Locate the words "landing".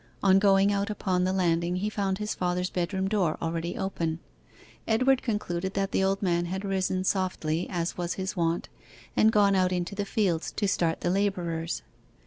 1.31-1.75